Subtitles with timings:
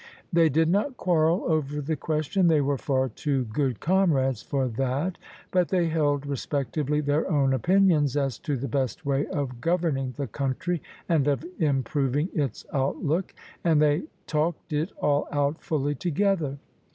[0.33, 5.19] They did not quarrel over the question: they were far too good comrades for that:
[5.51, 10.25] but they held respectively their own opinions as to the best way of governing the
[10.25, 16.57] country and of improving its outlook: and they talked it all out fully to* gether.